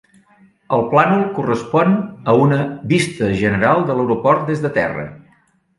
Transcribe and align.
El 0.77 0.85
plànol 0.93 1.21
correspon 1.35 1.93
a 2.33 2.37
una 2.47 2.59
vista 2.95 3.31
general 3.45 3.87
de 3.91 4.01
l'aeroport 4.01 4.53
des 4.53 4.67
de 4.67 4.77
terra. 4.81 5.11